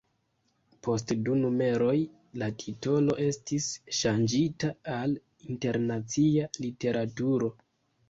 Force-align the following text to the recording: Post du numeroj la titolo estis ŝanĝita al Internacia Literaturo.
Post 0.87 1.11
du 1.27 1.35
numeroj 1.41 1.93
la 2.43 2.49
titolo 2.65 3.19
estis 3.27 3.69
ŝanĝita 4.01 4.73
al 4.99 5.17
Internacia 5.55 6.53
Literaturo. 6.67 7.57